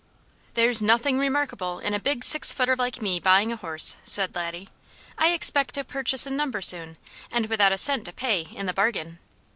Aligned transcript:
"There's 0.55 0.81
nothing 0.81 1.19
remarkable 1.19 1.77
in 1.77 1.93
a 1.93 1.99
big 1.99 2.23
six 2.23 2.51
footer 2.51 2.75
like 2.75 3.03
me 3.03 3.19
buying 3.19 3.51
a 3.51 3.55
horse," 3.55 3.97
said 4.03 4.33
Laddie. 4.35 4.67
"I 5.15 5.27
expect 5.27 5.75
to 5.75 5.83
purchase 5.83 6.25
a 6.25 6.31
number 6.31 6.59
soon, 6.59 6.97
and 7.31 7.45
without 7.45 7.71
a 7.71 7.77
cent 7.77 8.05
to 8.05 8.11
pay, 8.11 8.47
in 8.51 8.65
the 8.65 8.73
bargain. 8.73 9.19